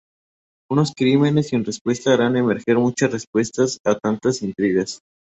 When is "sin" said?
1.49-1.63